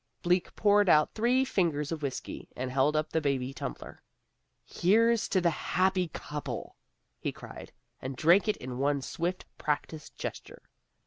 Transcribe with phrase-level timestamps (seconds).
[0.23, 4.01] Bleak poured out three fingers of whiskey, and held up the baby tumbler.
[4.65, 6.75] "Here's to the happy couple!"
[7.19, 10.63] he cried, and drank it in one swift, practiced gesture.